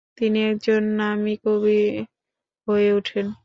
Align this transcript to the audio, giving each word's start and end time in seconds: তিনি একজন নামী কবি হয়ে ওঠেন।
তিনি 0.17 0.39
একজন 0.43 0.81
নামী 0.97 1.35
কবি 1.45 1.81
হয়ে 2.67 2.89
ওঠেন। 2.93 3.25